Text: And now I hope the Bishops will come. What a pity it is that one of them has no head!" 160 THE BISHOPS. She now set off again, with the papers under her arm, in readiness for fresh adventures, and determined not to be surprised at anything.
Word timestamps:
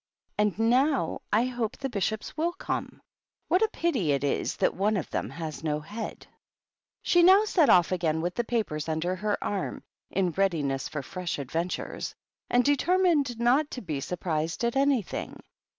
And 0.39 0.57
now 0.57 1.21
I 1.31 1.45
hope 1.45 1.77
the 1.77 1.87
Bishops 1.87 2.35
will 2.35 2.53
come. 2.53 3.03
What 3.49 3.61
a 3.61 3.67
pity 3.71 4.13
it 4.13 4.23
is 4.23 4.55
that 4.55 4.73
one 4.73 4.97
of 4.97 5.07
them 5.11 5.29
has 5.29 5.63
no 5.63 5.79
head!" 5.79 6.25
160 7.05 7.21
THE 7.21 7.21
BISHOPS. 7.21 7.21
She 7.21 7.21
now 7.21 7.45
set 7.45 7.69
off 7.69 7.91
again, 7.91 8.19
with 8.19 8.33
the 8.33 8.43
papers 8.43 8.89
under 8.89 9.15
her 9.15 9.37
arm, 9.43 9.83
in 10.09 10.31
readiness 10.31 10.87
for 10.89 11.03
fresh 11.03 11.37
adventures, 11.37 12.15
and 12.49 12.65
determined 12.65 13.39
not 13.39 13.69
to 13.69 13.81
be 13.81 13.99
surprised 14.01 14.63
at 14.65 14.75
anything. 14.75 15.39